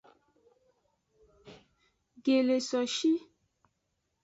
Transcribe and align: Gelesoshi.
Gelesoshi. 2.23 3.13